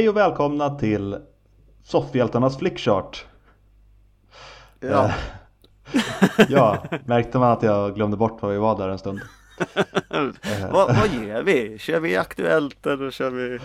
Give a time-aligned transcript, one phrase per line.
[0.00, 1.18] Hej och välkomna till
[1.82, 3.26] Soffhjältarnas flickchart.
[4.80, 5.04] Ja.
[5.04, 5.12] Eh,
[6.48, 9.20] ja, märkte man att jag glömde bort vad vi var där en stund?
[10.72, 11.78] vad, vad ger vi?
[11.78, 13.58] Kör vi aktuellt eller kör vi?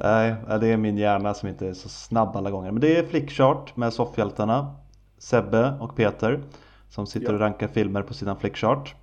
[0.00, 2.70] Nej, det är min hjärna som inte är så snabb alla gånger.
[2.70, 4.76] Men det är flickchart med soffhjältarna
[5.18, 6.40] Sebbe och Peter
[6.88, 7.32] som sitter Ja.
[7.34, 8.94] och rankar filmer på sidan flickchart.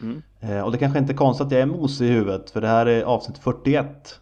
[0.00, 0.22] Mm.
[0.40, 2.68] Eh, Och det kanske inte är konstigt att jag är mosig i huvudet för det
[2.68, 4.20] här är avsnitt 41.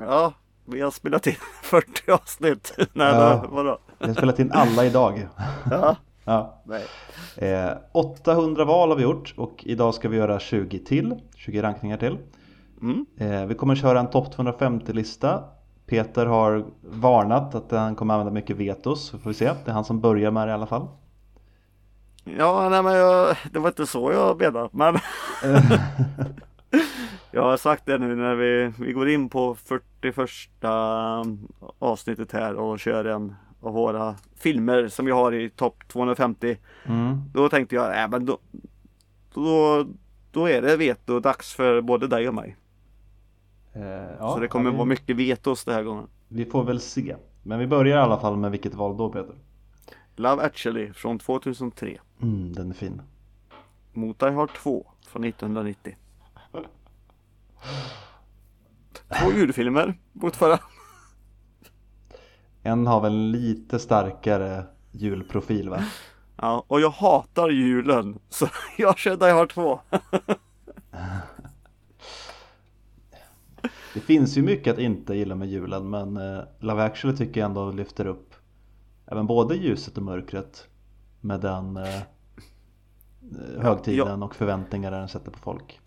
[0.00, 0.32] Ja,
[0.72, 2.72] vi har spelat in 40 avsnitt.
[2.92, 3.40] Nej, Ja.
[3.42, 3.78] då, vadå?
[3.98, 5.28] Vi har spelat in alla idag.
[5.70, 6.62] Ja, Ja.
[6.64, 6.84] nej.
[7.36, 11.96] Eh, 800 val har vi gjort och idag ska vi göra 20 till, 20 rankningar
[11.96, 12.18] till.
[12.82, 13.06] Mm.
[13.18, 15.44] Eh, vi kommer köra en topp 250-lista.
[15.86, 19.44] Peter har varnat att han kommer använda mycket vetos, så får vi se.
[19.64, 20.88] Det är han som börjar med det i alla fall.
[22.38, 24.68] Ja, nej men jag, det var inte så jag menade.
[24.72, 24.98] Men
[27.30, 30.30] jag har sagt det nu när vi, vi går in på 41
[31.78, 36.56] avsnittet här och kör en av våra filmer som vi har i topp 250.
[36.84, 37.22] Mm.
[37.32, 38.38] Då tänkte jag, nej men då,
[39.34, 39.86] då,
[40.32, 42.56] då är det veto dags för både dig och mig.
[43.72, 43.82] Eh,
[44.18, 46.06] ja, så det kommer ja, vi, vara mycket vetos den här gången.
[46.28, 47.16] Vi får väl se.
[47.42, 49.34] Men vi börjar i alla fall med vilket val då Peter?
[50.16, 51.98] Love actually från 2003.
[52.22, 53.02] Mm, den är fin.
[53.92, 55.96] Mot Die Hard 2 från 1990.
[59.20, 60.58] Två julfilmer mot förra.
[62.62, 65.84] En har väl lite starkare julprofil va?
[66.36, 68.18] Ja, och jag hatar julen.
[68.28, 68.48] Så
[68.78, 69.80] jag kör Die Hard 2.
[73.94, 77.48] Det finns ju mycket att inte gilla med julen men eh, Love actually tycker jag
[77.48, 78.34] ändå lyfter upp
[79.06, 80.68] även både ljuset och mörkret
[81.20, 82.02] med den eh,
[83.58, 85.80] högtiden och förväntningar den sätter på folk.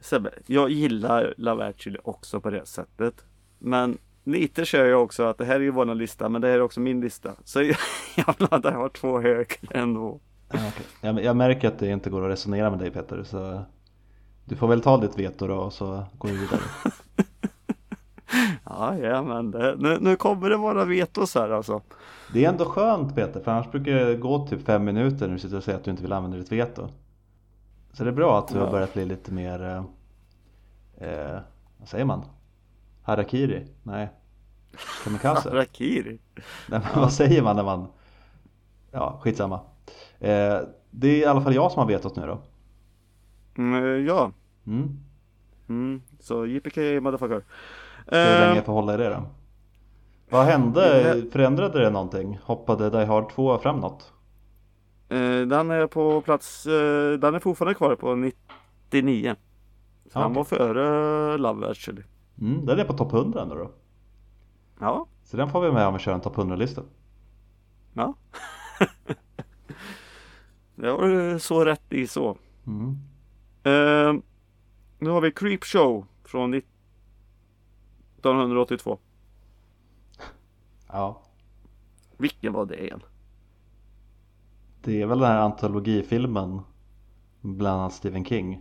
[0.00, 3.24] Sebbe, jag gillar Love actually också på det sättet.
[3.58, 6.54] Men lite kör jag också att det här är ju vår lista men det här
[6.54, 7.32] är också min lista.
[7.44, 7.76] Så jag,
[8.16, 10.20] jag vill ha Die Hard 2 högre ändå.
[10.52, 10.58] Ja,
[11.00, 13.62] jag, jag märker att det inte går att resonera med dig Peter så
[14.44, 16.60] du får väl ta ditt veto då och så går vi vidare.
[18.64, 21.80] Ja, ja men det, nu, nu kommer det vara vetos här alltså.
[22.32, 25.40] Det är ändå skönt Peter för annars brukar det gå typ fem minuter när du
[25.40, 26.88] sitter och säger att du inte vill använda ditt veto.
[27.92, 28.70] Så det är bra att du har Ja.
[28.72, 29.84] börjat bli lite mer, eh,
[31.08, 31.38] eh,
[31.78, 32.24] vad säger man?
[33.02, 33.66] Harakiri?
[33.82, 34.08] Nej.
[35.04, 35.54] Kamikaze?
[35.54, 36.18] Rakiri.
[36.68, 37.86] Nej, men vad säger man när man,
[38.90, 39.60] ja skitsamma.
[40.18, 40.58] Eh,
[40.90, 42.38] det är i alla fall jag som har vetot nu då.
[43.58, 44.30] Mm, ja,
[44.66, 44.98] Mm.
[45.68, 47.44] mm, så JPK motherfucker.
[48.06, 49.22] Hur länge Eh, jag får hålla i det då?
[50.30, 51.22] Vad hände?
[51.32, 52.38] Förändrade det någonting?
[52.42, 54.12] Hoppade Die Hard 2 fram något?
[55.10, 59.34] Eh, den är på plats, eh, den är fortfarande kvar på 99.
[60.04, 62.02] Så Ja, han var före Love actually.
[62.40, 63.70] Mm, den är på topp 100 nu då.
[64.80, 66.82] Ja, Så den får vi med om vi kör en topp 100-lista.
[67.94, 68.14] ja.
[70.74, 72.36] det var du så rätt i så.
[72.66, 72.90] Mm.
[73.62, 74.22] Eh,
[74.98, 78.98] nu har vi Creep Show från 1982.
[80.88, 81.22] Ja,
[82.18, 83.02] Vilken var det igen?
[84.82, 86.60] Det är väl den här antologifilmen
[87.40, 88.60] bland annat Stephen King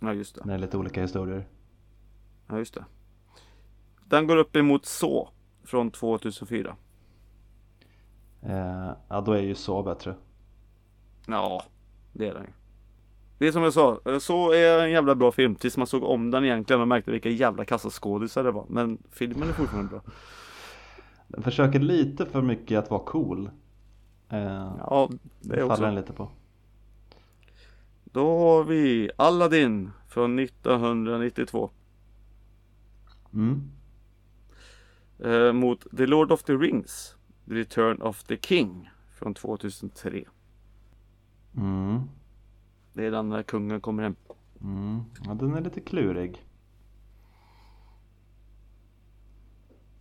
[0.00, 0.44] Ja just det.
[0.44, 1.46] med lite olika historier.
[2.46, 2.84] Ja just det.
[4.04, 5.28] Den går upp emot Så
[5.64, 6.76] från 2004.
[8.42, 10.14] Eh, ja, då är ju så bättre.
[11.26, 11.62] Ja,
[12.12, 12.50] det är den ju.
[13.38, 16.02] Det är som jag sa, eh, Så är en jävla bra film tills man såg
[16.02, 18.66] om den egentligen och märkte vilka jävla kassaskådisar det var.
[18.68, 20.00] Men filmen är fortfarande bra.
[21.28, 23.50] Den försöker lite för mycket att vara cool.
[24.28, 25.10] Eh, Ja,
[25.40, 25.90] det är också.
[25.90, 26.30] lite på.
[28.04, 31.70] Då har vi Aladdin från 1992.
[33.34, 33.70] Mm.
[35.18, 37.16] Eh, mot The Lord of the Rings.
[37.48, 40.24] The Return of the King från 2003.
[41.56, 42.00] Mm.
[42.92, 44.16] Det är den när kungen kommer hem.
[44.60, 45.00] Mm.
[45.24, 46.44] Ja, den är lite klurig.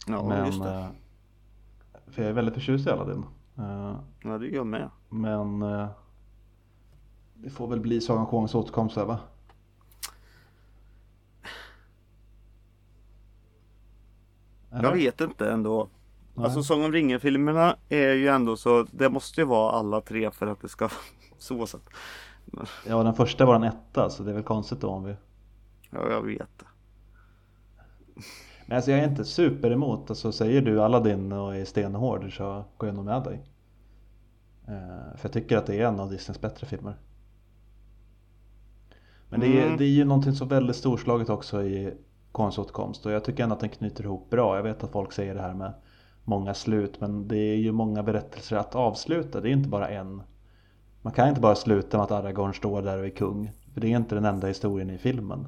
[0.07, 0.69] Ja, men, just det.
[0.79, 0.87] eh,
[2.07, 3.25] för jag är väldigt förtjust i Aladdin.
[3.57, 4.89] Eh, Ja, det är jag med.
[5.09, 5.87] men eh,
[7.33, 9.19] det får väl bli Sagan Konungens återkomst här va?
[14.71, 14.83] Eller?
[14.83, 15.89] Jag vet inte ändå.
[16.33, 16.45] Nej.
[16.45, 20.47] Alltså Sång om ringen-filmerna är ju ändå så, det måste ju vara alla tre för
[20.47, 20.89] att det ska
[21.37, 21.89] så sett.
[22.87, 25.15] Ja, den första var en etta så det är väl konstigt då om vi...
[25.89, 26.63] Ja, jag vet.
[28.67, 30.09] Men alltså jag är inte super emot.
[30.09, 33.41] Alltså säger du Aladdin och är stenhård så går jag nog med dig.
[34.67, 36.95] Eh, för jag tycker att det är en av Disneys bättre filmer.
[39.29, 39.77] Men det är, Mm.
[39.77, 41.93] det är ju någonting så väldigt storslaget också i
[42.31, 44.55] konståtkomst och jag tycker ändå att den knyter ihop bra.
[44.55, 45.73] Jag vet att folk säger det här med
[46.23, 49.41] många slut men det är ju många berättelser att avsluta.
[49.41, 50.21] Det är inte bara en.
[51.01, 53.51] Man kan inte bara sluta med att Aragorn står där och är kung.
[53.73, 55.47] För det är inte den enda historien i filmen.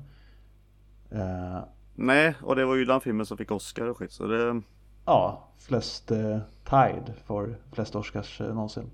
[2.02, 4.62] Nej, och det var ju den filmen som fick Oscar och skit så det...
[5.06, 8.92] Ja, flest eh, Tide får flest Oscars eh, någonsin.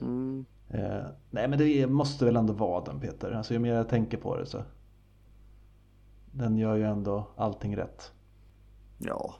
[0.00, 0.44] Mm.
[0.68, 3.30] Eh, nej men det måste väl ändå vara den Peter.
[3.32, 4.62] Alltså ju mer jag tänker på det så.
[6.32, 8.12] Den gör ju ändå allting rätt.
[8.98, 9.34] Ja.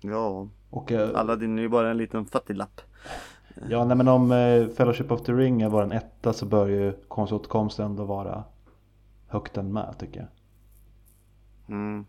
[0.00, 0.48] Ja.
[0.70, 2.80] Och, eh, Aladdin är ju bara en liten fattiglapp.
[3.68, 6.92] Ja, nej men om eh, Fellowship of the Ring är en etta så bör ju
[7.08, 8.44] konståtkomst ändå vara
[9.26, 10.28] högt den med tycker jag.
[11.68, 12.06] Mm.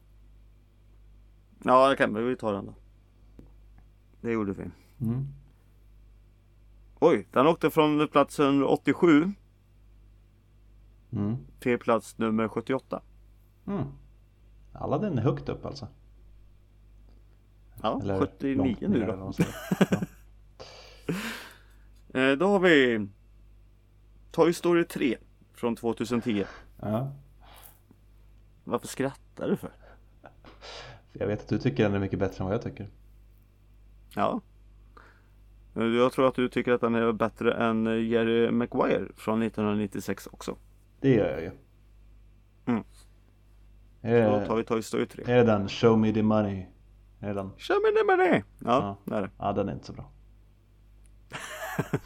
[1.63, 2.73] Ja, det kan vi ta den då.
[4.21, 4.63] Det gjorde vi.
[5.05, 5.27] Mm.
[6.99, 9.33] Oj, den åkte från plats 187
[11.11, 11.37] mm.
[11.59, 13.01] till plats nummer 78.
[13.67, 13.83] Mm.
[14.73, 15.87] Alla den är högt upp alltså?
[17.81, 19.33] Ja, Eller 79 nu då.
[19.39, 19.45] ja.
[22.13, 23.07] Eh, då har vi
[24.31, 25.17] Toy Story 3
[25.53, 26.45] från 2010.
[26.79, 27.11] Ja.
[28.69, 29.71] Varför skrattar du för?
[31.13, 32.87] Jag vet att du tycker den är mycket bättre än vad jag tycker.
[34.15, 34.41] Ja.
[35.73, 40.57] Jag tror att du tycker att den är bättre än Jerry Maguire från 1996 också.
[40.99, 41.51] Det gör jag ju.
[42.65, 42.83] Mm.
[44.01, 45.23] Är, Då tar vi Toy Story 3.
[45.27, 46.65] Är det den Show Me The Money?
[47.19, 47.51] Är det den?
[47.57, 48.29] Show Me The Money!
[48.31, 48.97] Ja, ja.
[49.05, 49.29] det är det.
[49.37, 50.11] Ja, den är inte så bra.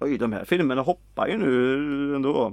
[0.00, 2.52] Oj, de här filmerna hoppar ju nu ändå.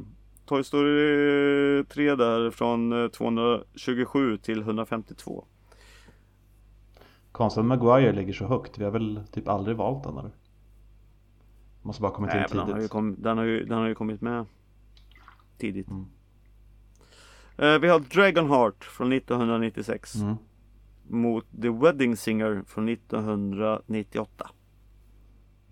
[0.50, 5.46] Toy Story 3 där från 227 eh, till 152.
[7.32, 8.78] Konstigt att Maguire ligger så högt.
[8.78, 10.32] Vi har väl typ aldrig valt den eller?
[11.82, 12.66] Måste bara kommit Nej, in tidigt.
[12.66, 14.46] Den har, ju kom, den, har ju, den har ju kommit med
[15.58, 15.88] tidigt.
[15.90, 16.06] Mm.
[17.62, 20.16] Uh, vi har Dragonheart från 1996.
[20.16, 20.36] Mm.
[21.08, 24.50] Mot The Wedding Singer från 1998.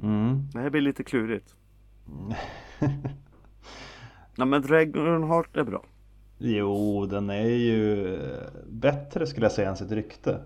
[0.04, 0.50] Mm.
[0.54, 1.56] Det här blir lite klurigt.
[4.38, 5.84] Nej men Dragonheart är bra.
[6.38, 8.20] Jo, den är ju
[8.70, 10.42] bättre skulle jag säga än sitt rykte.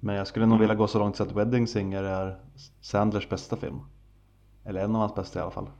[0.00, 2.36] Men jag skulle nog vilja gå så långt så att Wedding Singer är
[2.80, 3.80] Sandlers bästa film.
[4.64, 5.70] Eller en av hans bästa i alla fall.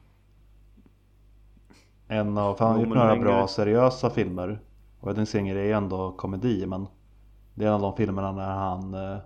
[2.08, 4.60] En av, för han har gjort några bra seriösa filmer.
[5.00, 6.86] Och Wedding Singer är ju ändå komedi men
[7.54, 9.18] det är en av de filmerna när han eh,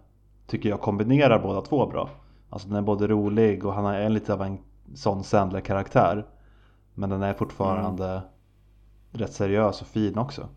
[0.47, 2.11] tycker jag kombinerar båda två bra.
[2.51, 4.59] Alltså den är både rolig och han är lite av en
[4.95, 6.27] sån Sandler-karaktär.
[6.99, 8.23] Men den är fortfarande mm.
[9.13, 10.49] rätt seriös och fin också.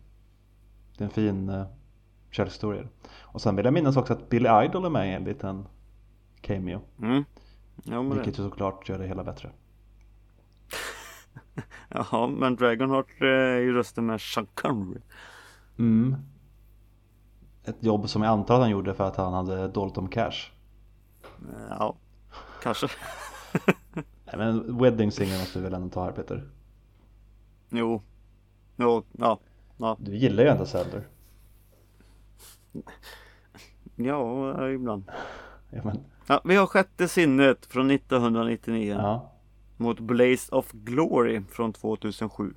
[0.96, 1.66] Det är en fin eh,
[2.30, 2.88] kärlekshistoria.
[3.20, 5.68] Och sen vill jag minnas också att Billy Idol är med i en liten
[6.40, 6.80] cameo.
[7.02, 7.24] Mm.
[7.84, 9.50] Ja, Vilket ju såklart gör det hela bättre.
[11.88, 15.00] Jaha, men Dragonheart är ju rösten med Sean Connery.
[15.78, 16.16] Mm.
[17.64, 20.52] Ett jobb som jag antar att han gjorde för att han hade dåligt om cash.
[21.68, 21.96] Ja,
[22.62, 22.88] kanske.
[24.36, 26.44] Men Wedding Singer måste vi väl ändå ta här Peter?
[27.70, 28.02] Jo,
[28.76, 29.38] jo, ja,
[29.76, 29.96] ja.
[30.00, 31.06] Du gillar ju ändå Sandler.
[33.96, 35.04] Ja, ibland.
[35.70, 35.98] Ja, men...
[36.26, 38.96] ja, vi har Sjätte sinnet från 1999.
[38.98, 39.32] Ja.
[39.76, 42.54] Mot Blaze of Glory från 2007.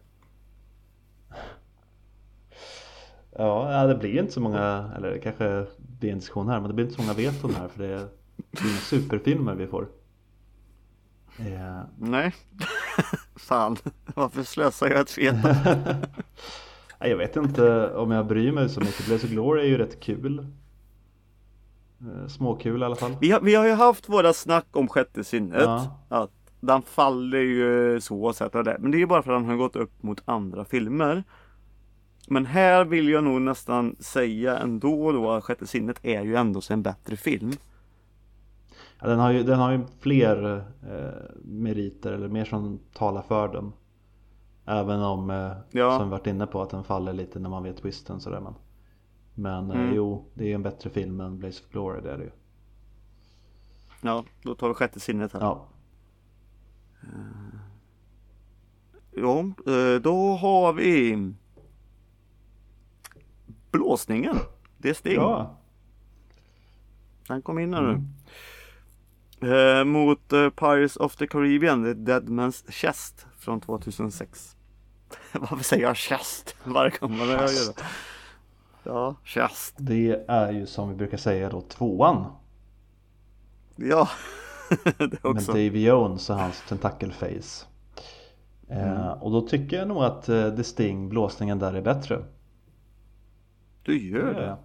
[3.37, 6.73] Ja, det blir inte så många, eller det kanske blir en diskussion här, men det
[6.73, 8.07] blir inte så många veton här för det är
[8.51, 9.87] inga superfilmer vi får.
[11.39, 11.83] Yeah.
[11.99, 12.33] Nej,
[13.35, 13.77] fan,
[14.15, 15.47] varför slösar jag ett veto?
[16.99, 19.05] jag vet inte om jag bryr mig så mycket.
[19.05, 20.47] Blaze of Glory är ju rätt kul.
[22.01, 23.17] Eh, småkul i alla fall.
[23.21, 25.61] Vi har, vi har ju haft våra snack om sjätte sinnet.
[25.61, 25.99] Ja.
[26.09, 28.77] Att den faller ju så och det.
[28.79, 31.23] Men det är ju bara för att den har gått upp mot andra filmer.
[32.27, 36.61] Men här vill jag nog nästan säga ändå då att Sjätte sinnet är ju ändå
[36.69, 37.51] en bättre film.
[38.99, 43.47] Ja, den, har ju, den har ju fler eh, meriter eller mer som talar för
[43.47, 43.73] den.
[44.65, 45.97] Även om, eh, ja.
[45.97, 48.39] som vi varit inne på, att den faller lite när man vet twisten sådär.
[48.39, 48.53] Men,
[49.33, 49.89] men eh, mm.
[49.89, 52.31] eh, jo, det är en bättre film än Blaze of Glory, det är det ju.
[54.01, 55.41] Ja, då tar vi sjätte sinnet här.
[55.41, 55.67] Ja.
[57.03, 57.59] Uh,
[59.11, 61.17] ja, uh, då har vi
[63.71, 64.35] Blåsningen.
[64.77, 65.13] Det är Sting.
[65.13, 65.57] Ja.
[67.27, 68.07] Den kom in här mm.
[69.43, 74.55] Uh, mot Pirates of the Caribbean, The Dead Man's Chest från 2006.
[75.31, 77.83] Varför säger jag chest varje gång man hör det?
[78.83, 79.75] Ja, chest.
[79.77, 82.25] Det är ju som vi brukar säga då tvåan.
[83.75, 84.09] Ja,
[84.97, 85.53] det också.
[85.53, 87.65] Med Davy Jones och hans tentakelface.
[88.67, 92.25] Eh, och då tycker jag nog att eh, The Sting, blåsningen där är bättre.
[93.83, 94.57] Du gör det?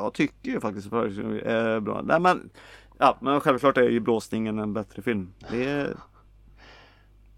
[0.00, 0.04] Ja.
[0.04, 2.02] Jag tycker ju faktiskt att Paradise är bra.
[2.04, 2.50] Nej men,
[2.98, 5.32] ja, men självklart är ju Blåsningen en bättre film.
[5.50, 5.96] Det är,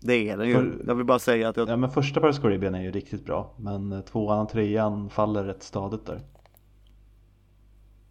[0.01, 0.55] det är den ju.
[0.55, 3.25] För- Jag vill bara säga att jag, Ja men första Paris Caribbean är ju riktigt
[3.25, 6.21] bra men eh, tvåan och trean faller rätt stadigt där.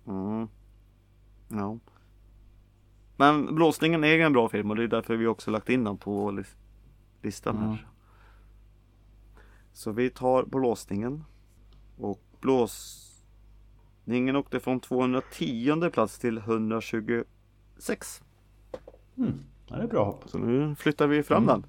[0.08, 0.48] mm,
[1.48, 1.78] ja.
[3.18, 5.84] Men Blåsningen är ju en bra film och det är därför vi också lagt in
[5.84, 6.56] den på lis-
[7.22, 7.66] listan här.
[7.66, 7.78] Mm.
[9.74, 11.24] Så vi tar Blåsningen.
[11.98, 12.22] Och
[14.06, 18.24] Blåsningen åkte från 210 plats till 126.
[19.18, 19.34] Mm.
[19.68, 20.24] Ja, det är bra hopp.
[20.30, 21.62] Så nu flyttar vi fram Mm.
[21.62, 21.66] den.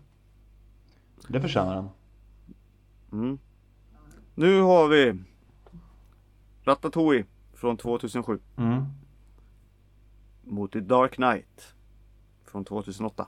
[1.28, 1.88] Det förtjänar den.
[3.12, 3.38] Mm.
[4.34, 5.18] Nu har vi
[6.64, 7.24] Ratatouille
[7.54, 8.84] från 2007 Mm.
[10.44, 11.74] mot The Dark Knight
[12.44, 13.26] från 2008.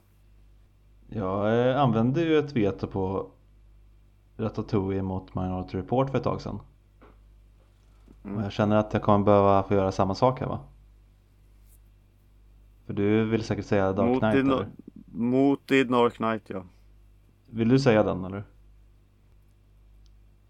[1.09, 3.31] Jag eh, använde ju ett veto på
[4.37, 6.61] Ratatouille mot Minority Report för ett tag sedan.
[8.25, 8.37] Mm.
[8.37, 10.61] Och jag känner att jag kommer behöva få göra samma sak här va?
[12.87, 14.67] För du vill säkert säga Dark mot, Knight eller?
[15.07, 16.63] mot The Dark Knight ja.
[17.51, 18.45] Vill du säga den eller?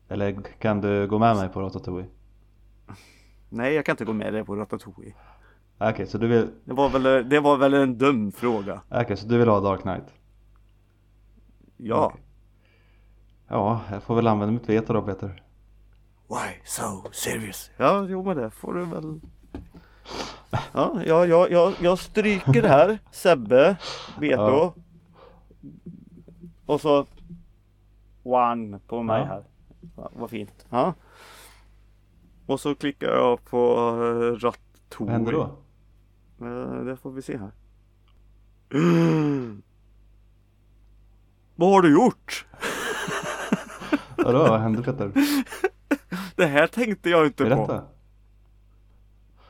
[0.08, 2.08] Eller kan du gå med mig på Ratatouille?
[3.48, 5.14] Nej jag kan inte gå med dig på Ratatouille.
[5.78, 8.80] Okej, så du vill, Det var väl, det var väl en dum fråga.
[8.90, 10.14] okej, så du vill ha Dark Knight?
[11.76, 12.06] Ja.
[12.06, 12.20] Okej.
[13.48, 15.42] Ja, jag får väl använda mitt veto då Peter.
[16.34, 17.70] Why so serious?
[17.76, 19.20] Ja, jo men det får du väl.
[20.72, 23.76] Ja, jag, jag, jag, jag stryker här Sebbe,
[24.18, 24.42] veto.
[24.42, 24.74] Ja.
[26.66, 27.06] Och så
[28.22, 29.26] one på mig Ja.
[29.26, 29.44] här.
[29.96, 30.66] Ja, vad fint.
[30.70, 30.94] Ja.
[32.46, 34.54] Och så klickar jag på uh, Ratatouille.
[34.98, 35.56] Vad händer då?
[36.46, 37.50] Eh, det får vi se här.
[41.56, 42.46] Vad har du gjort?
[44.16, 45.12] Vadå, vad händer Peter?
[46.36, 47.48] Det här tänkte jag inte på.
[47.50, 47.84] Berätta.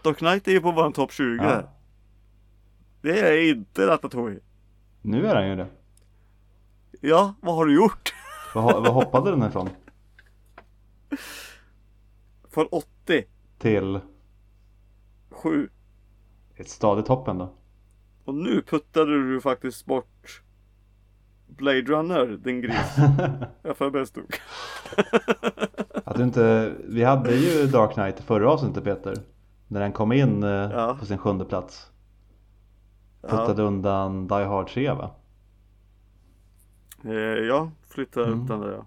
[0.03, 1.45] Dark Knight är ju på vår topp 20.
[1.45, 1.63] Ja.
[3.03, 4.41] Det är inte Ratatouille.
[5.03, 5.67] Nu är han ju det.
[7.01, 8.15] Ja, vad har du gjort?
[8.55, 9.69] Vad, vad hoppade den ifrån?
[12.51, 13.25] Från 80,
[13.59, 14.01] Till
[15.31, 15.69] 7
[16.57, 17.55] ett stadigt hopp ändå.
[18.25, 20.43] och nu puttade du faktiskt bort
[21.47, 22.97] Blade Runner, din gris.
[23.63, 24.35] Jag för bäst stod.
[26.05, 29.15] Att du inte, vi hade ju Dark Knight i förra avsnittet Peter.
[29.69, 30.97] När den kom in eh, Ja.
[31.01, 31.91] på sin sjunde plats.
[33.23, 35.11] Ja, Puttade undan Die Hard 3 va?
[37.05, 37.13] eh,
[37.47, 38.47] ja flytta Mm.
[38.47, 38.87] den där ja.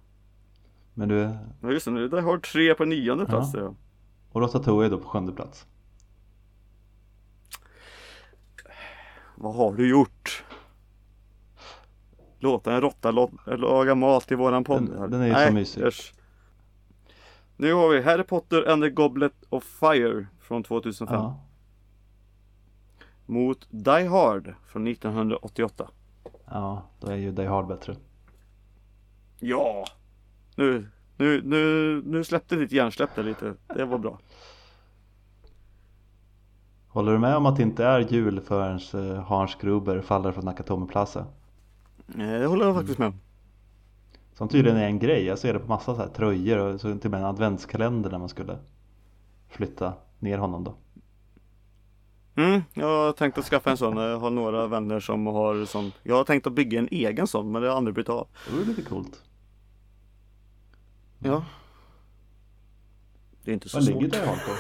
[0.94, 1.30] Men du,
[1.62, 3.74] Ja just det, nu där har tre på nionde plats ja.
[4.32, 5.68] och Ratatouille då på sjunde plats.
[9.36, 10.44] Vad har du gjort?
[12.40, 13.12] Låta en råtta
[13.46, 14.90] laga mat i våran podd.
[14.90, 15.82] Den- den är ju så Nej, mysig.
[15.84, 16.14] Äsch.
[17.58, 21.40] Nu har vi Harry Potter and the Goblet of Fire från 2005 Ja.
[23.26, 25.90] mot Die Hard från 1988.
[26.46, 27.96] ja, då är ju Die Hard bättre.
[29.40, 29.86] Ja!
[30.56, 30.88] Nu,
[31.18, 33.54] nu, nu, nu släppte ditt hjärnsläpp där lite.
[33.76, 34.20] Det var bra.
[36.88, 38.80] Håller du med om att det inte är jul förrän
[39.12, 41.20] eh, Hans Gruber faller från Nakatomi Plaza?
[42.10, 43.20] Eh, Det håller jag faktiskt med om.
[44.38, 46.98] Som tydligen är en grej, jag ser det på massa så här tröjor och så
[46.98, 48.58] till och med en adventskalender när man skulle
[49.50, 50.76] flytta ner honom då.
[52.36, 53.98] Mm, jag har tänkt att skaffa en sån.
[53.98, 55.92] Jag har några vänner som har sån.
[56.04, 58.28] Jag har tänkt att bygga en egen sån men det har aldrig blivit av.
[58.48, 59.24] Det vore lite coolt.
[61.20, 61.46] Ja.
[63.44, 64.12] Det är inte så Vad ligger svårt.
[64.12, 64.52] Die Hard på?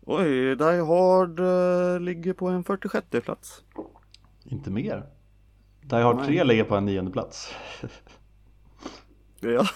[0.00, 3.62] Oj, Die Hard eh, ligger på en 46 plats.
[4.44, 5.17] Inte mer.
[5.88, 6.26] Die Hard Nej.
[6.26, 7.54] 3 ligger på en nionde plats.
[9.40, 9.66] Ja.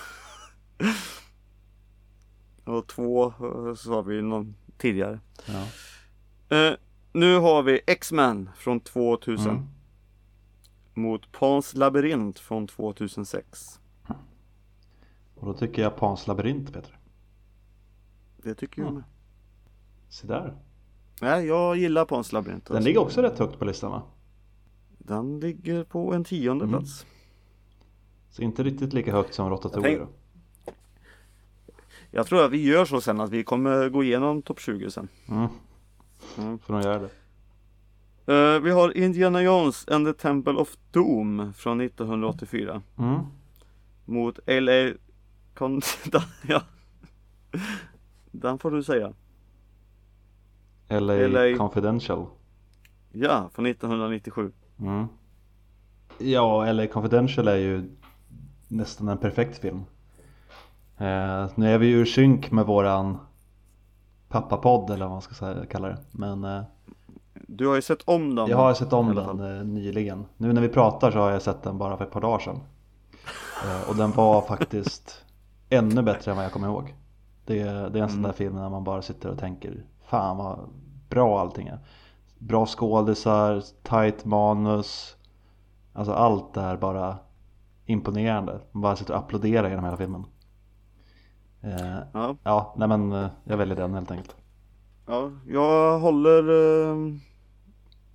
[2.64, 5.20] Och två eh, sa vi någon tidigare.
[5.46, 5.66] Ja.
[6.56, 6.74] Eh,
[7.12, 9.66] nu har vi X-Men från 2000 Mm.
[10.94, 13.80] mot Pans labyrint från 2006.
[15.34, 16.98] Och då tycker jag Pans labyrint Peter.
[18.36, 18.94] Det tycker jag Mm.
[19.00, 19.04] med.
[20.08, 20.56] Se där.
[21.20, 22.66] Nej, jag gillar Pans labyrint.
[22.66, 22.86] Den alltså.
[22.88, 24.02] ligger också rätt högt på listan va?
[25.04, 26.78] Den ligger på en tionde Mm.
[26.78, 27.06] plats.
[28.30, 30.08] Så inte riktigt lika högt som Ratatouille Jag då.
[32.10, 35.08] Jag tror att vi gör så sen att vi kommer gå igenom topp 20 sen.
[35.28, 35.48] Mm.
[36.38, 36.58] Mm.
[36.58, 37.10] Får de göra det.
[38.34, 43.20] Eh, vi har Indiana Jones and the Temple of Doom från 1984 Mm.
[44.04, 44.92] mot LA
[45.54, 45.80] Con...
[46.48, 46.62] ja.
[48.30, 49.12] Den får du säga.
[50.88, 52.26] LA, LA Confidential.
[53.12, 54.52] Ja, från 1997.
[54.82, 55.06] Mm.
[56.18, 57.90] Ja, LA Confidential är ju
[58.68, 59.82] nästan en perfekt film.
[60.98, 63.18] Eh, nu är vi ju ur synk med våran
[64.28, 65.98] pappapodd eller vad man ska säga, kalla det.
[66.10, 66.62] Men eh,
[67.34, 68.48] Du har ju sett om den.
[68.48, 70.24] jag har sett om den eh, nyligen.
[70.36, 72.60] Nu när vi pratar så har jag sett den bara för ett par dagar sedan.
[73.64, 75.24] Eh, och den var faktiskt
[75.68, 76.94] ännu bättre än vad jag kommer ihåg.
[77.44, 78.22] Det, det är en sån Mm.
[78.22, 80.58] där film när man bara sitter och tänker Fan vad
[81.08, 81.78] bra allting är.
[82.46, 85.16] Bra skådisar, tight manus.
[85.92, 87.18] Alltså allt är bara
[87.86, 88.60] imponerande.
[88.72, 90.24] Man bara sitter och applåderar genom hela filmen.
[91.60, 94.36] Eh, Ja, ja, nej men eh, jag väljer den helt enkelt.
[95.06, 96.96] ja, jag håller eh,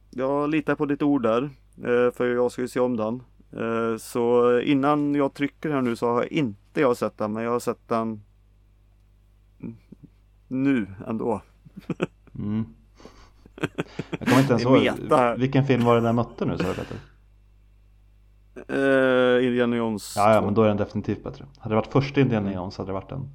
[0.10, 1.44] Jag litar på ditt ord där
[1.78, 5.96] eh, För jag ska ju se om den eh, Så innan jag trycker här nu
[5.96, 8.22] så har inte jag sett den Men jag har sett den
[10.48, 11.42] Nu ändå
[12.40, 12.66] Mm.
[14.20, 16.98] Jag kommer inte ens ihåg, vilken film var det den mötte nu sa du Peter?
[19.38, 20.46] eh, Indiana Jones Ja, ja 2.
[20.46, 21.46] men då är den definitivt bättre.
[21.60, 22.54] Hade det varit första Indiana.
[22.54, 23.30] Jones hade det varit en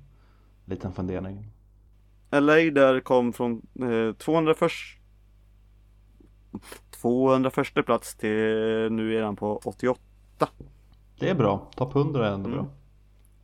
[0.64, 1.46] liten fundering.
[2.30, 4.58] LA där kom från eh, 201
[6.90, 8.30] 201 plats till
[8.92, 10.00] nu är den på 88
[11.18, 12.58] Det är bra, topp 100 är ändå Mm.
[12.64, 12.66] bra.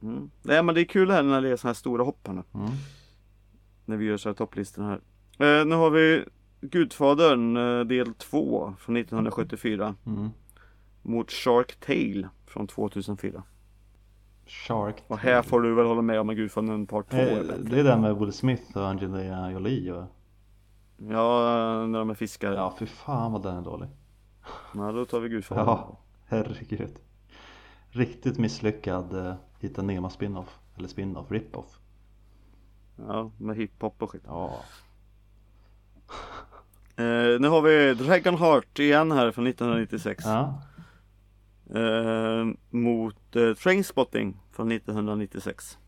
[0.02, 0.30] mm.
[0.42, 2.42] Nej men det är kul här när det är såna här stora hopp här nu
[2.54, 2.70] Mm.
[3.84, 5.00] När vi gör så här topplistor här
[5.60, 6.24] eh, Nu har vi
[6.60, 10.30] Gudfadern eh, del 2 från 1974 Mm.
[11.02, 13.42] Mot Shark Tale från 2004
[14.46, 17.46] Shark Och här får du väl hålla med om att Gudfadern part 2 är Eh,
[17.46, 17.62] bättre.
[17.62, 20.04] Det är den med Will Smith och Angelina Jolie och...
[20.96, 23.88] Ja, när de är fiskare Ja fy fan vad den är dålig.
[24.74, 26.98] Ja, då tar vi Gudfadern Ja, herregud.
[27.90, 30.58] Riktigt misslyckad uh, Hitta Nemo spin-off.
[30.76, 31.78] Eller spin-off, rip-off.
[33.08, 34.52] Ja, med hiphop och skit Ja.
[36.98, 40.62] Eh, nu har vi Dragonheart igen här från 1996 ja.
[41.74, 45.78] eh, Mot eh, Trainspotting från 1996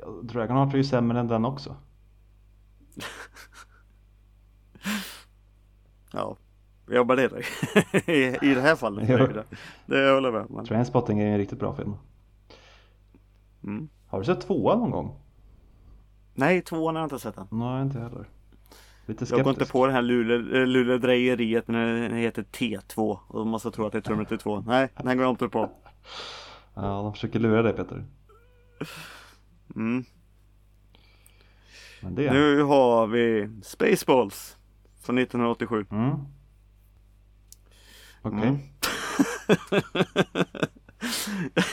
[0.00, 1.76] Ja, Dragonheart är ju sämre än den också.
[6.12, 6.36] Ja,
[6.86, 7.38] jag värderar.
[8.10, 9.14] I, I det här fallet Jo.
[9.14, 9.44] är det det.
[9.86, 10.64] Det håller jag med om.
[10.66, 11.94] Trainspotting är en riktigt bra film.
[13.64, 13.88] Mm.
[14.06, 15.14] Har du sett tvåan någon gång?
[16.34, 17.46] Nej, tvåan har jag inte sett än.
[17.50, 18.28] Nej, inte heller.
[19.10, 19.72] Lite Jag går inte skeptisk.
[19.72, 23.92] på det här lule- eh, lurendrejeriet när den heter T2 och man ska tro att
[23.92, 24.60] det är Terminator 2.
[24.66, 25.70] Nej, den går jag inte på.
[26.74, 28.04] Ja, de försöker lura dig Peter.
[29.76, 30.04] Mm.
[32.02, 32.32] Det...
[32.32, 34.56] Nu har vi Spaceballs
[35.02, 35.86] från 1987.
[35.90, 36.10] Mm.
[38.22, 38.48] Okej.
[38.48, 38.58] Mm.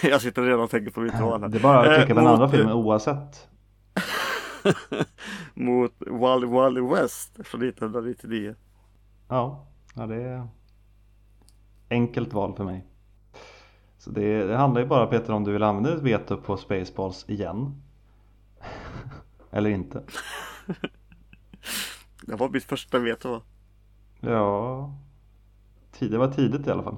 [0.12, 1.50] jag sitter redan och tänker på mitt val här.
[1.50, 3.48] Det är bara att klicka på den Eh, andra filmen oavsett.
[5.54, 8.56] Mot Wally Wally West från 1999.
[9.28, 10.48] Ja, ja det är
[11.90, 12.86] enkelt val för mig.
[13.98, 17.30] Så det, det handlar ju bara Peter om du vill använda ett veto på Spaceballs
[17.30, 17.82] igen.
[19.52, 20.04] Eller inte.
[22.26, 23.42] Det var mitt första veto va?
[24.20, 24.94] Ja,
[26.00, 26.98] det var tidigt i alla fall.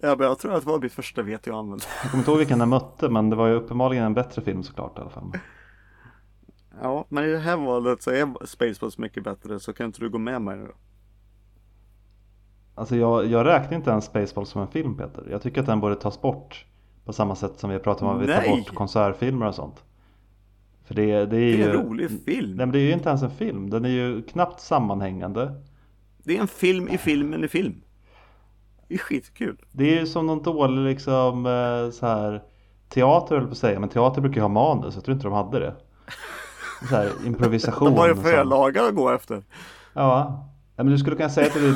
[0.00, 1.84] Ja, men jag tror att det var mitt första veto jag använde.
[2.02, 4.62] Jag kommer inte ihåg vilken den mötte men det var ju uppenbarligen en bättre film
[4.62, 5.32] såklart i alla fall.
[6.82, 10.08] Ja, men i det här valet så är Spaceballs mycket bättre så kan inte du
[10.10, 10.72] gå med mig då?
[12.74, 15.26] Alltså jag, jag räknar inte ens Spaceballs som en film Peter.
[15.30, 16.64] Jag tycker att den borde tas bort.
[17.04, 19.84] På samma sätt som vi pratar om att vi tar bort konsertfilmer och sånt.
[20.84, 21.62] För det, det är Det ju...
[21.64, 22.48] är en rolig film.
[22.56, 23.70] Nej men det är ju inte ens en film.
[23.70, 25.62] Den är ju knappt sammanhängande.
[26.24, 27.82] Det är en film i filmen i film.
[28.88, 29.56] Det är skitkul.
[29.72, 32.42] Det är ju som någon dålig liksom eh, så här
[32.88, 33.80] teater höll på att säga.
[33.80, 34.94] Men teater brukar ju ha manus.
[34.94, 35.74] Jag tror inte de hade det.
[36.80, 37.88] Så här improvisation.
[37.94, 39.42] De har ju förlagar att gå efter.
[39.92, 40.44] Ja.
[40.76, 41.72] ja men du skulle kunna säga till, eh,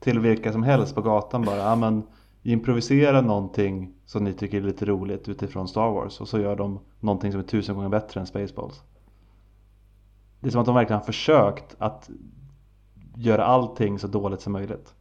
[0.00, 1.56] till vilka som helst på gatan bara.
[1.56, 2.02] Ja men
[2.42, 6.20] improvisera någonting som ni tycker är lite roligt utifrån Star Wars.
[6.20, 8.82] Och så gör de någonting som är tusen gånger bättre än Spaceballs.
[10.40, 12.10] Det är som att de verkligen har försökt att
[13.16, 14.94] göra allting så dåligt som möjligt.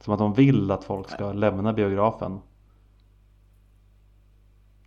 [0.00, 2.40] Som att de vill att folk ska lämna biografen.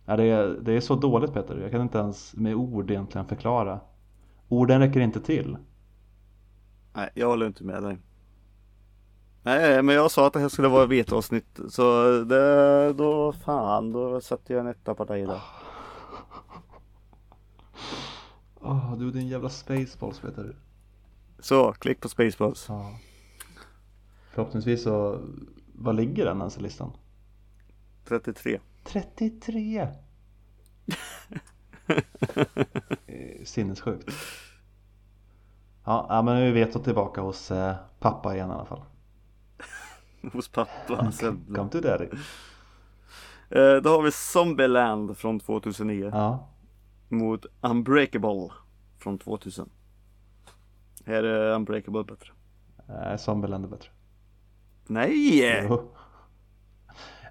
[0.04, 1.58] Ja, det, är, det är så dåligt Peter.
[1.58, 3.80] Jag kan inte ens med ord egentligen förklara.
[4.48, 5.56] Orden räcker inte till.
[6.92, 7.98] Nej, jag håller inte med dig.
[9.42, 11.60] Nej, men jag sa att det här skulle vara vetoavsnitt.
[11.68, 15.40] Så det, då fan, då sätter jag en etta på dig där.
[18.60, 20.56] Åh, du din jävla Spaceballs Peter.
[21.38, 22.66] Så, klick på Spaceballs.
[22.68, 22.98] Ja.
[24.30, 25.20] Förhoppningsvis så,
[25.74, 26.92] vad ligger den ens i listan?
[28.08, 28.60] 33.
[28.84, 29.88] 33!
[33.06, 34.10] Eh, Sinnessjukt.
[35.84, 38.82] Ja, men nu är vetot tillbaka hos eh, pappa igen i alla fall.
[40.32, 41.12] hos pappa.
[41.54, 42.04] Come to daddy.
[43.50, 46.48] Eh, då har vi Zombieland från 2009 Ja.
[47.08, 48.48] mot Unbreakable
[48.98, 49.70] från 2000.
[51.06, 52.32] Här är Unbreakable bättre.
[52.88, 53.90] Nej, Zombieland är bättre.
[54.86, 55.64] Nej!
[55.68, 55.90] Jo.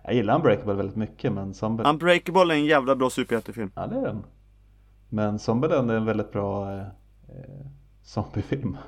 [0.03, 3.71] Jag gillar Unbreakable väldigt mycket men Zombieland, Unbreakable är en jävla bra superhjältefilm.
[3.75, 4.23] ja det är den.
[5.09, 6.79] Men Zombieland är en väldigt bra eh,
[7.27, 7.65] eh,
[8.01, 8.77] zombiefilm.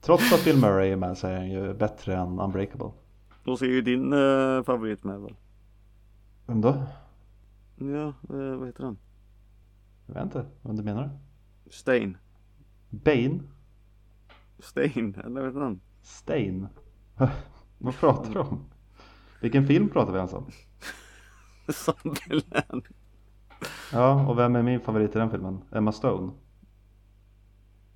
[0.00, 2.90] Trots att Bill Murray är med så är han ju bättre än Unbreakable.
[3.44, 5.34] Då ser ju din eh, favorit med väl?
[6.46, 6.82] Vem då?
[7.76, 8.98] Ja, eh, vad heter han?
[10.06, 11.10] Jag vet inte vad du menar.
[11.70, 12.16] Stain.
[12.90, 13.40] Bane?
[14.58, 15.80] Stain, eller vad heter han?
[16.02, 16.68] Stain?
[17.78, 18.64] vad pratar du om?
[19.40, 20.50] Vilken film pratar vi ens om?
[21.68, 22.84] Zombieland.
[23.92, 25.64] Ja, och vem är min favorit i den filmen?
[25.72, 26.32] Emma Stone?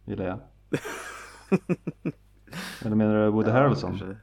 [0.05, 0.39] Gillar jag.
[2.85, 3.91] Eller menar du Woody Harrelson?
[3.91, 4.17] kanske.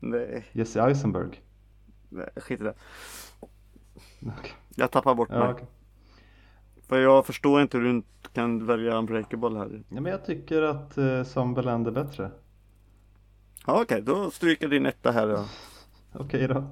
[0.00, 1.42] Nej, Jesse Eisenberg?
[2.08, 2.74] nej, skit i det.
[4.22, 4.52] Okej.
[4.76, 5.48] Jag tappar bort Ja, mig.
[5.52, 5.66] okej.
[6.88, 9.82] För jag förstår inte hur du kan välja Unbreakable här.
[9.88, 12.30] ja, men jag tycker att uh, Zombieland är bättre.
[13.66, 15.44] Ja, okej, då stryker din etta här då.
[16.12, 16.64] Okej då.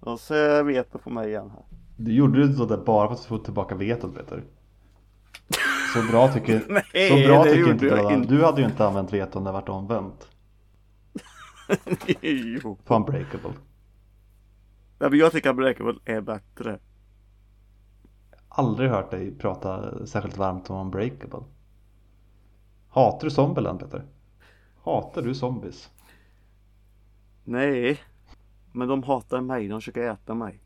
[0.00, 1.62] Och så är veto på mig igen här.
[1.96, 4.42] Du gjorde ju sådär bara för att få tillbaka vetot Peter.
[5.94, 6.62] Så bra tycker,
[6.94, 8.14] Nej, så bra det tycker inte du.
[8.14, 8.34] inte.
[8.34, 10.28] Du hade ju inte använt veton när det vart omvänt.
[12.20, 12.78] jo.
[12.84, 13.52] På Unbreakable.
[14.98, 16.78] Nej, men jag tycker Unbreakable är bättre.
[18.48, 21.42] Aldrig hört dig prata särskilt varmt om Unbreakable.
[22.88, 24.04] Hatar du Zombieland Peter?
[24.84, 25.90] Hatar du zombies?
[27.44, 28.00] Nej.
[28.72, 30.60] Men de hatar mig, de försöker äta mig.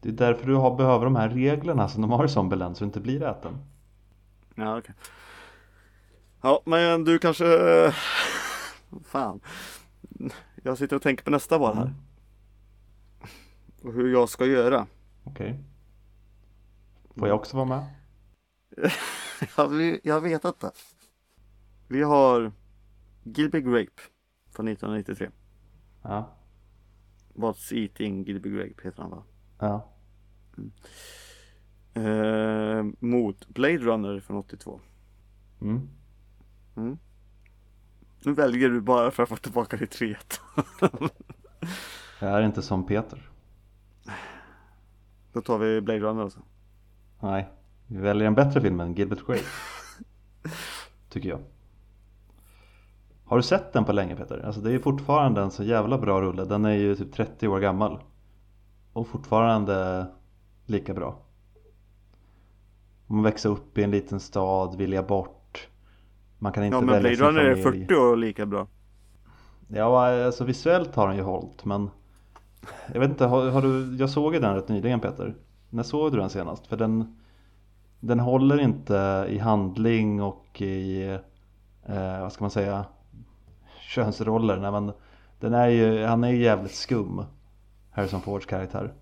[0.00, 2.84] Det är därför du har, behöver de här reglerna som de har i Zombieland så
[2.84, 3.58] du inte blir äten.
[4.54, 4.94] Ja, okej.
[6.42, 7.44] Ja, men du kanske...
[9.04, 9.40] Fan.
[10.62, 11.82] Jag sitter och tänker på nästa val här.
[11.82, 11.94] Mm.
[13.82, 14.86] Och hur jag ska göra.
[15.24, 15.60] Okej.
[17.16, 17.84] Får jag också vara med?
[19.56, 20.70] Ja, vi- jag vet inte.
[21.88, 22.52] Vi har
[23.26, 24.02] Gilby Grape
[24.50, 25.30] från 1993.
[26.02, 26.30] Ja.
[27.34, 29.22] What's Eating Gilby Grape heter han va?
[29.58, 29.88] Ja.
[31.94, 34.80] Eh, mot Blade Runner från 82.
[35.60, 35.88] Mm.
[38.24, 40.40] Nu väljer du bara för att få tillbaka ditt vet.
[42.20, 43.30] Jag är inte som Peter.
[45.32, 46.40] Då tar vi Blade Runner alltså.
[47.20, 47.48] Nej.
[47.86, 49.42] Vi väljer en bättre film än Gilbert Grape.
[51.08, 51.40] Tycker jag.
[53.26, 54.42] Har du sett den på länge Peter?
[54.46, 56.44] Alltså det är fortfarande en så jävla bra rulle.
[56.44, 57.98] Den är ju typ 30 år gammal.
[58.92, 60.06] Och fortfarande
[60.66, 61.18] lika bra.
[63.06, 65.68] Man växer upp i en liten stad, vilja bort.
[66.38, 67.86] Man kan inte Ja men välja Blade sin Runner är familj.
[67.86, 68.66] 40 år lika bra.
[69.68, 71.90] Ja, alltså visuellt har den ju hållit men
[72.92, 75.34] Jag vet inte, har, har du, jag såg ju den rätt nyligen Peter
[75.70, 76.66] När såg du den senast?
[76.66, 77.16] För den
[78.00, 81.02] Den håller inte i handling och i
[81.86, 82.84] eh, Vad ska man säga
[83.96, 84.92] Könsroller, nej men
[85.40, 87.24] Den är ju, han är ju jävligt skum
[87.90, 88.94] Harrison Fords karaktär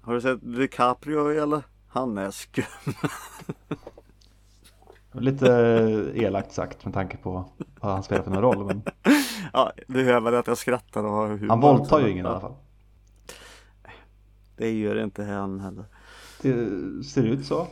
[0.00, 1.62] Har du sett DiCaprio eller?
[1.88, 2.64] Han är skum.
[5.12, 5.46] Lite
[6.14, 7.44] elakt sagt med tanke på
[7.80, 8.82] vad han spelar för någon roll men
[9.52, 12.28] Ja, du hör väl att jag skrattar och har humor Han våldtar ju ingen i
[12.28, 12.54] alla fall
[14.56, 15.84] Det gör inte han heller.
[16.42, 16.54] Det
[17.04, 17.66] ser ut så.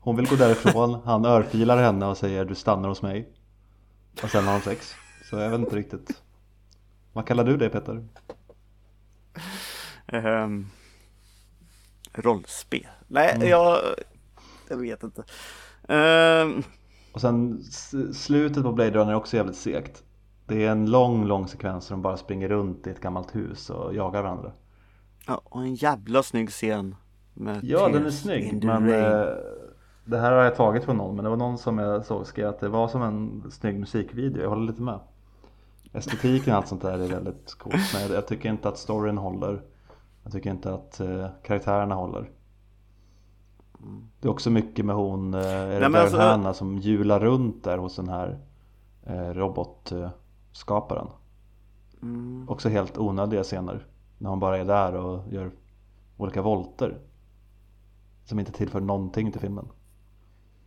[0.00, 3.28] Hon vill gå därifrån, han örfilar henne och säger du stannar hos mig.
[4.22, 4.94] Och sen har de sex.
[5.30, 6.22] Så jag vet inte riktigt.
[7.12, 8.04] Vad kallar du det Peter?
[10.06, 10.66] Ehm,
[12.12, 12.86] rollspel?
[13.08, 13.48] Nej, Mm.
[13.48, 13.78] jag,
[14.68, 15.24] jag vet inte.
[15.88, 16.62] Ehm,
[17.12, 17.62] Och sen
[18.14, 20.02] slutet på Blade Runner är också jävligt segt.
[20.46, 23.70] Det är en lång, lång sekvens där de bara springer runt i ett gammalt hus
[23.70, 24.52] och jagar varandra.
[25.26, 26.94] ja, och en jävla snygg scen.
[27.34, 28.64] Med Ja, den är snygg.
[28.64, 29.26] Men eh,
[30.04, 31.14] det här har jag tagit från någon.
[31.16, 34.42] Men det var någon som jag såg skrev att det var som en snygg musikvideo.
[34.42, 34.98] Jag håller lite med.
[35.96, 37.94] Estetiken och allt sånt där är väldigt coolt.
[37.94, 39.62] Men jag, tycker inte att storyn håller.
[40.22, 42.30] Jag tycker inte att eh, karaktärerna håller.
[44.20, 47.64] Det är också mycket med hon, eh, är det Daryl alltså- Hannah som hjular runt
[47.64, 48.38] där hos den här
[49.02, 51.08] eh, robotskaparen.
[52.02, 52.48] Mm.
[52.48, 53.86] Också helt onödiga scener.
[54.18, 55.50] När hon bara är där och gör
[56.16, 56.98] olika volter.
[58.24, 59.68] Som inte tillför någonting till filmen.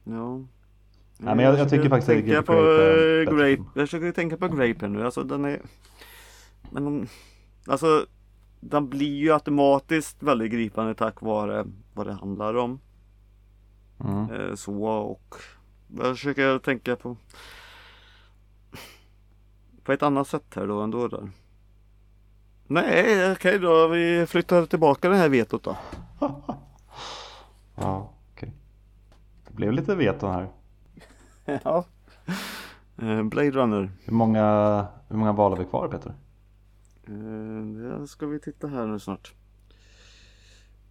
[0.04, 0.42] Ja.
[1.22, 3.70] Nej, men jag- jag tycker faktiskt att tänka Gilbert på Grape eh, Grape.
[3.80, 5.06] Jag försöker tänka på Grape nu.
[5.06, 5.62] Alltså den är
[6.72, 7.08] Men de,
[7.68, 8.06] Alltså
[8.60, 12.80] Den blir ju automatiskt väldigt gripande tack vare vad det handlar om.
[14.04, 14.32] Mm.
[14.32, 15.36] Eh, så och
[15.98, 17.18] Jag försöker tänka på
[19.84, 21.30] på ett annat sätt här då ändå där.
[22.68, 23.88] Nej, okej då.
[23.88, 25.78] Vi flyttar tillbaka det här vetot då.
[27.76, 28.54] Ja, okej.
[29.48, 30.48] Det blev lite veton här.
[31.64, 31.86] ja.
[33.02, 33.92] Eh, Blade Runner.
[34.06, 36.14] Hur många, hur många val har vi kvar Peter?
[37.08, 39.34] Eh, Det ska vi titta här nu snart.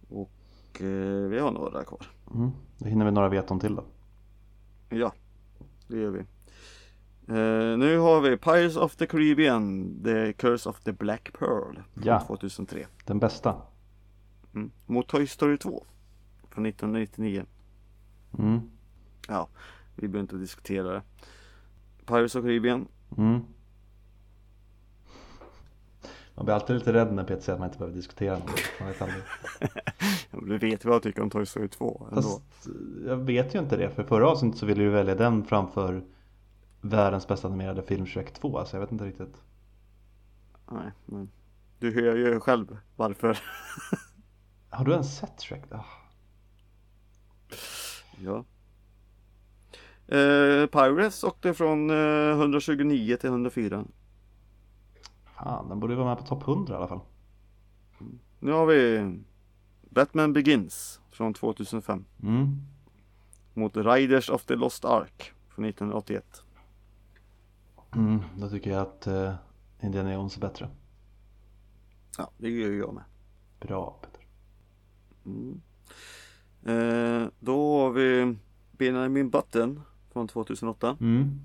[0.09, 2.05] Och eh, vi har några kvar.
[2.33, 2.51] Mm.
[2.77, 3.83] Då hinner vi några veton till då.
[4.89, 5.13] Ja,
[5.87, 6.23] det gör vi.
[7.77, 12.19] Nu har vi Pirates of the Caribbean, The Curse of the Black Pearl från Ja.
[12.19, 12.85] 2003.
[13.05, 13.55] Den bästa.
[14.55, 14.71] Mm.
[14.85, 15.83] Mot Toy Story 2
[16.49, 17.45] från 1999.
[18.39, 18.59] Mm.
[19.27, 19.47] Ja,
[20.01, 21.01] vi behöver inte diskutera det.
[22.05, 22.87] Pirates of Caribbean.
[23.17, 23.39] Mm.
[26.35, 28.59] Man blir alltid lite rädd när Peter säger att man inte behöver diskutera något.
[28.79, 29.23] Man vet aldrig.
[30.47, 32.21] Du vet vad jag tycker om Toy Story 2 ändå.
[32.21, 32.41] Fast
[33.05, 33.89] jag vet ju inte det.
[33.89, 36.03] För förra avsnittet så ville du välja den framför
[36.81, 38.65] världens bästa animerade film Shrek 2.
[38.65, 39.35] Så jag vet inte riktigt.
[40.71, 41.29] Nej, men
[41.79, 43.39] du hör ju själv varför.
[44.69, 45.63] Har du ens sett Shrek?
[45.71, 45.83] Ah,
[48.23, 48.45] Ja.
[50.11, 53.85] Eh, Pirates åkte från eh, 129 till 104.
[55.23, 56.99] fan, den borde vara med på topp 100 i alla fall.
[58.39, 59.13] Nu har vi
[59.89, 62.57] Batman Begins från 2005 Mm.
[63.53, 66.43] mot Riders of the Lost Ark från 1981.
[67.95, 69.33] Mm, då tycker jag att uh,
[69.81, 70.69] Indiana Jones är bättre.
[72.17, 73.03] Ja, det gör ju jag med.
[73.59, 74.25] Bra Peter.
[75.25, 75.61] Mm.
[76.65, 78.35] Eh, då har vi
[78.71, 79.81] Benjamin Button
[80.19, 81.41] från 2008 Mm.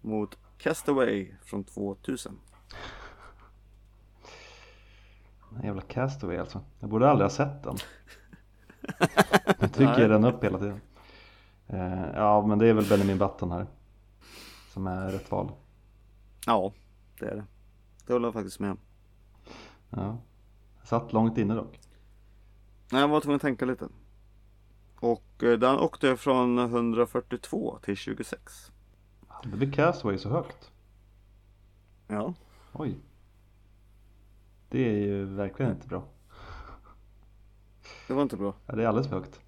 [0.00, 2.38] mot Castaway från 2000.
[5.50, 6.60] Den jävla Castaway alltså.
[6.80, 7.76] Jag borde aldrig ha sett den.
[9.60, 10.08] Jag tycker Nej.
[10.08, 10.80] den upp hela tiden.
[11.66, 13.66] Eh, ja, men det är väl Benjamin Button här.
[14.72, 15.50] Som är rätt val.
[16.46, 16.72] Ja,
[17.20, 17.44] det är det.
[18.06, 18.78] Det håller jag faktiskt med om.
[19.90, 20.18] Ja.
[20.82, 21.80] Satt långt inne dock.
[22.92, 23.88] Nej, jag var tvungen att tänka lite.
[25.04, 28.72] Och eh, den åkte från 142 till 26.
[29.42, 30.72] Det blir Castaway så högt.
[32.06, 32.34] Ja,
[32.72, 32.96] Oj.
[34.68, 36.04] Det är ju verkligen inte bra.
[38.08, 38.54] det var inte bra.
[38.66, 39.40] Ja, det är alldeles för högt.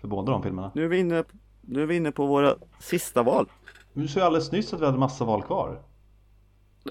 [0.00, 0.72] För båda de filmerna.
[0.74, 1.24] Nu är vi inne,
[1.60, 3.50] nu är vi inne på våra sista val.
[3.92, 5.82] Men Du sa ju alldeles nyss att vi hade massa val kvar.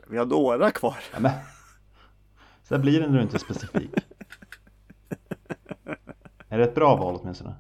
[0.08, 0.98] Vi har några kvar.
[1.14, 1.32] Ja, men.
[2.64, 3.92] Så här blir det när du inte är specifik.
[6.50, 7.56] Är det ett bra val åtminstone?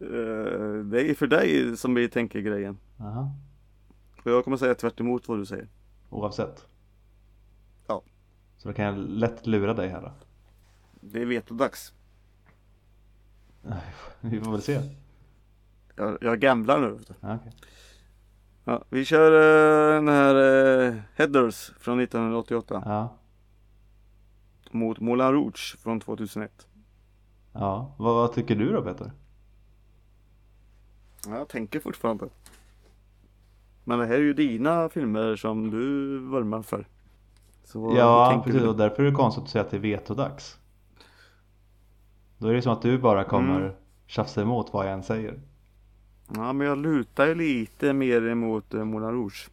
[0.00, 2.78] Eh, Det är för dig som vi tänker grejen.
[3.00, 3.32] Aha.
[4.24, 5.68] Och jag kommer säga tvärt emot vad du säger.
[6.10, 6.66] Oavsett.
[7.86, 8.02] Ja.
[8.56, 10.12] Så då kan jag lätt lura dig här då.
[11.00, 11.92] Det är vetodags.
[14.20, 14.80] Vi får väl se.
[15.96, 16.98] Jag, jag gamblar nu.
[17.20, 17.52] Ja, okej.
[18.64, 20.34] Ja, vi kör eh, den här
[20.88, 23.16] eh, Headers från 1988 ja.
[24.70, 26.66] mot Moulin Rouge från 2001.
[27.52, 27.94] ja.
[27.98, 29.12] Vad, vad tycker du då Peter?
[31.26, 32.28] Ja, jag tänker fortfarande.
[33.84, 36.86] Men det här är ju dina filmer som du vurmar för.
[37.64, 38.62] Så Ja, precis.
[38.62, 38.68] du?
[38.68, 40.58] Och därför är det konstigt att säga att det är vetodags.
[42.38, 43.72] Då är det som att du bara kommer Mm.
[44.06, 45.40] tjafsa emot vad jag än säger.
[46.34, 49.48] Ja, men jag lutar ju lite mer emot eh, Moulin Rouge.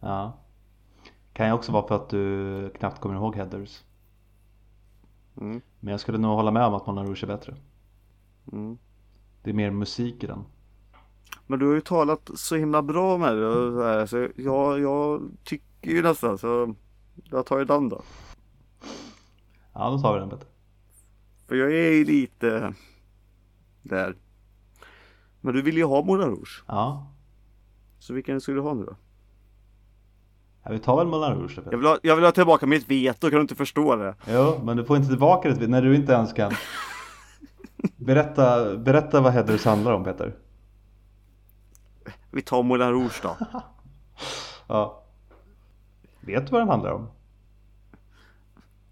[0.00, 0.36] Ja.
[1.32, 3.82] Kan ju också vara för att du knappt kommer ihåg Headers.
[5.40, 7.54] Mm, Men jag skulle nog hålla med om att Moulin Rouge är bättre.
[8.52, 8.78] mm.
[9.42, 10.44] Det är mer musik i den.
[11.46, 14.80] Men du har ju talat så himla bra med det och så, här, så jag,
[14.80, 16.74] jag tycker ju nästan så
[17.24, 18.02] jag tar ju den då.
[19.72, 20.48] Ja, då tar vi den Peter.
[21.48, 22.74] För jag är ju lite
[23.82, 24.16] där.
[25.40, 26.64] Men du vill ju ha Moulin Rouge.
[26.66, 27.12] Ja.
[27.98, 28.96] Så vilken skulle du ha nu då?
[30.64, 33.30] ja vi tar väl Moulin Rouge Jag vill ha, jag vill ha tillbaka mitt veto,
[33.30, 34.14] kan du inte förstå det?
[34.26, 36.52] Jo, men du får inte tillbaka det när du inte ens kan.
[37.96, 40.34] Berätta, berätta vad Headers handlar om Peter.
[42.32, 43.36] Vi tar Moulin Rouge då.
[44.66, 45.02] Ja.
[46.20, 47.08] Vet du vad den handlar om?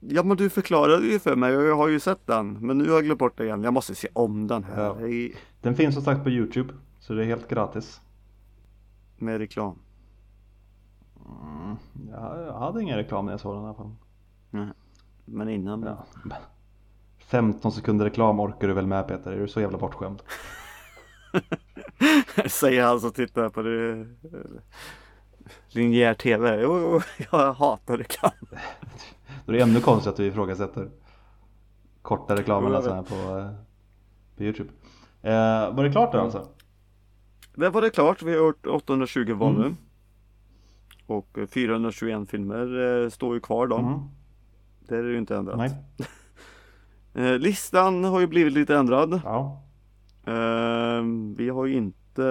[0.00, 2.53] Ja men du förklarade ju för mig och jag har ju sett den.
[2.53, 3.62] Men nu har jag glömt bort det igen.
[3.64, 5.09] Jag måste se om den här.
[5.09, 5.35] Ja.
[5.61, 6.74] Den finns som sagt på Youtube.
[6.98, 8.00] Så det är helt gratis.
[9.16, 9.79] Med reklam.
[11.26, 11.76] Mm.
[12.11, 13.94] Jag hade ingen reklam när jag såg den i alla fall.
[15.24, 15.83] Men innan.
[15.83, 16.37] Ja.
[17.18, 19.33] 15 sekunder reklam orkar du väl med Peter?
[19.33, 20.22] Är du så jävla bortskämd?
[22.46, 23.90] Säger han som tittar på det.
[24.00, 24.06] eh,
[25.68, 26.60] Linjär TV.
[26.62, 27.00] Jo,
[27.32, 28.30] jag hatar reklam.
[29.46, 30.90] Då är det ännu konstigt att du ifrågasätter
[32.02, 33.50] korta reklamerna Jag så här på, eh,
[34.36, 34.70] på Youtube.
[35.22, 36.48] Eh, var det klart då alltså?
[37.54, 38.22] Där var det klart.
[38.22, 39.60] Vi har gjort 820 val nu.
[39.60, 39.76] Mm.
[41.06, 43.76] Och eh, 421 filmer eh, står ju kvar då.
[43.78, 43.98] Mm.
[44.88, 45.56] Det är ju inte ändrat.
[45.56, 45.74] Nej.
[47.14, 49.20] Eh, listan har ju blivit lite ändrad.
[49.24, 49.62] Ja.
[50.31, 51.03] Eh,
[51.37, 52.23] vi har ju inte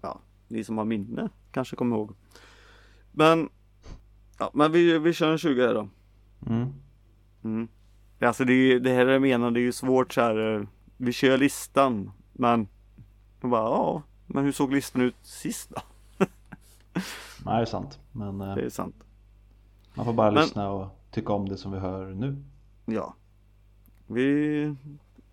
[0.00, 2.14] Ja, ni som har minne kanske kommer ihåg.
[3.12, 3.48] Men
[4.38, 5.88] Ja, men vi, vi kör en 20 här då.
[6.46, 6.68] Mm.
[7.44, 7.68] Mm.
[8.20, 10.54] Alltså det, är- det här jag menar, det är ju svårt så här.
[10.60, 10.66] eh,
[10.96, 12.68] Vi kör listan, men
[13.40, 15.80] jag bara, ja, men hur såg listan ut sist då?
[17.44, 17.98] Nej, det är sant.
[18.12, 18.94] Men eh, Det är sant.
[19.94, 22.36] man får bara Men- lyssna och tycka om det som vi hör nu.
[22.86, 23.14] Ja.
[24.06, 24.76] Vi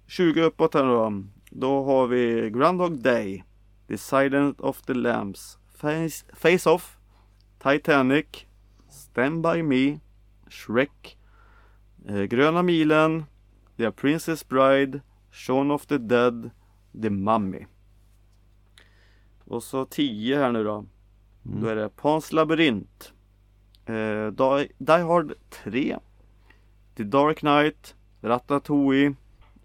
[0.07, 1.23] 20 uppåt här då.
[1.49, 3.43] Då har vi Groundhog Day.
[3.87, 5.57] The Silence of the Lambs.
[5.75, 6.97] Face, Face Off.
[7.59, 8.25] Titanic.
[8.89, 9.99] Stand By Me.
[10.47, 11.17] Shrek.
[12.07, 13.25] Eh, Gröna Milen.
[13.77, 15.01] The Princess Bride.
[15.31, 16.49] Shaun of the Dead.
[17.01, 17.65] The Mummy.
[19.45, 20.85] Och så 10 här nu då.
[21.45, 21.61] Mm.
[21.61, 23.13] Då är det Pans labyrint.
[23.85, 25.97] Eh, Die, Die Hard 3.
[26.95, 27.95] The Dark Knight.
[28.21, 29.15] Ratatouille.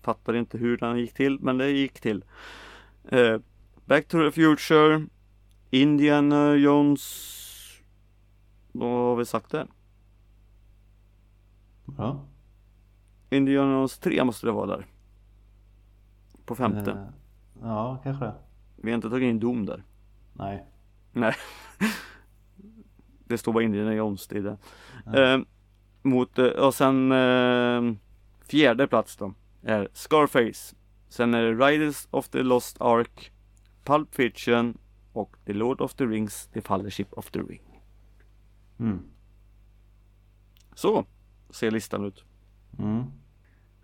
[0.03, 2.25] Fattar inte hur den gick till, men det gick till.
[3.09, 3.39] Eh,
[3.85, 5.07] Back to the Future.
[5.71, 7.37] Indiana Jones.
[8.73, 9.67] Vad har vi sagt där?
[11.99, 12.25] Ja.
[13.31, 14.87] Indiana Jones 3 måste det vara där.
[16.45, 16.91] På femte.
[16.91, 17.07] Eh,
[17.63, 18.35] ja, kanske det.
[18.77, 19.85] Vi har inte tagit in Dom där.
[20.33, 20.67] Nej.
[21.13, 21.35] Nej.
[23.25, 24.57] det står bara Indiana Jones i det.
[25.05, 25.15] Ja.
[25.15, 25.41] Eh,
[26.03, 27.95] mot, eh, och sen eh,
[28.47, 30.75] fjärde plats då är Scarface.
[31.09, 33.33] Sen är det Riders of the Lost Ark,
[33.85, 34.79] Pulp Fiction
[35.13, 37.83] och The Lord of the Rings, The Fellowship of the Ring.
[38.79, 39.03] Mm.
[40.75, 41.05] Så
[41.51, 42.25] ser listan ut.
[42.79, 43.05] Mm.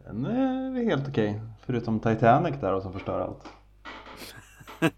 [0.05, 1.41] Den är helt okej.
[1.61, 3.53] Förutom Titanic där och som förstör allt.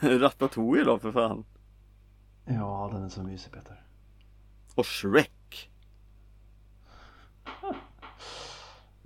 [0.00, 1.44] Ratatouille då för fan.
[2.44, 3.82] Ja, den är så mysig Peter.
[4.74, 5.32] Och Shrek.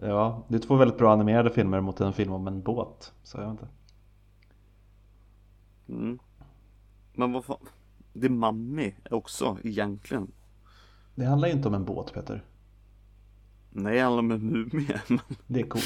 [0.03, 3.13] Ja, det är två väldigt bra animerade filmer mot en film om en båt.
[3.23, 3.69] Så jag vet inte.
[5.89, 6.19] Mm.
[7.15, 7.57] Men vad fan.
[8.21, 10.33] The Mummy också egentligen.
[11.15, 12.45] Det handlar ju inte om en båt Peter.
[13.71, 15.01] Nej, det handlar om en mumie.
[15.09, 15.85] men- Det är coolt.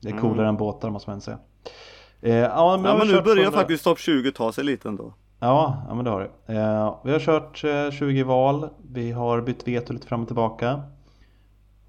[0.00, 0.22] Det är Mm.
[0.22, 1.38] coolare än båtar måste man säga.
[2.20, 5.14] Eh, ja, men, Ja, men nu börjar 100 faktiskt topp 20 ta sig lite ändå.
[5.38, 6.54] Ja, ja men det har det.
[6.54, 8.68] Eh, vi har kört eh, 20 val.
[8.92, 10.82] Vi har bytt veto lite fram och tillbaka.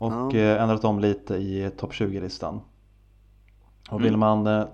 [0.03, 0.39] Och Ja.
[0.39, 2.61] eh, ändrat om lite i topp 20-listan.
[3.89, 4.19] Och vill Mm.
[4.19, 4.65] man eh,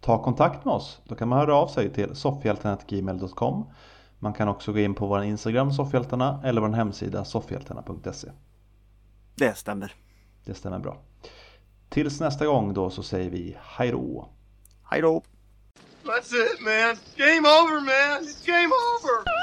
[0.00, 3.66] ta kontakt med oss då kan man höra av sig till soffhjältarna.gmail.com
[4.18, 8.28] Man kan också gå in på vår Instagram Soffhjältarna eller vår hemsida soffhjältarna.se
[9.34, 9.94] Det stämmer.
[10.44, 10.98] Det stämmer bra.
[11.88, 14.28] Tills nästa gång då så säger vi hej då.
[14.90, 15.22] Hej då!
[16.04, 16.96] That's it, man.
[17.16, 18.22] Game over, man.
[18.24, 19.39] It's game over.